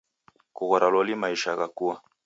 Kughora 0.55 0.87
loli 0.93 1.13
maisha 1.21 1.51
ghakua! 1.59 1.95